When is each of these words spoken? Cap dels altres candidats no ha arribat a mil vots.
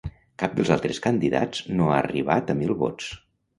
Cap 0.43 0.55
dels 0.59 0.71
altres 0.75 1.01
candidats 1.03 1.63
no 1.81 1.91
ha 1.93 1.99
arribat 2.01 2.53
a 2.55 2.59
mil 2.65 2.77
vots. 2.83 3.15